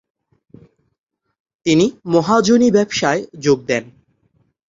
[1.65, 3.83] তিনি মহাজনি ব্যবসায় যোগ দেন।